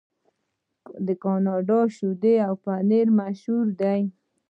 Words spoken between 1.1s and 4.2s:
کاناډا شیدې او پنیر مشهور دي.